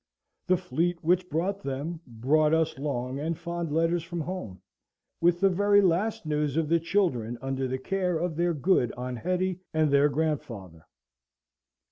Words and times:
The 0.47 0.57
fleet 0.57 1.03
which 1.03 1.29
brought 1.29 1.61
them 1.61 1.99
brought 2.07 2.55
us 2.55 2.79
long 2.79 3.19
and 3.19 3.37
fond 3.37 3.71
letters 3.71 4.01
from 4.01 4.19
home, 4.21 4.59
with 5.21 5.39
the 5.41 5.49
very 5.51 5.79
last 5.83 6.25
news 6.25 6.57
of 6.57 6.69
the 6.69 6.79
children 6.79 7.37
under 7.39 7.67
the 7.67 7.77
care 7.77 8.17
of 8.17 8.35
their 8.35 8.55
good 8.55 8.91
Aunt 8.97 9.19
Hetty 9.19 9.59
and 9.75 9.91
their 9.91 10.09
grandfather. 10.09 10.87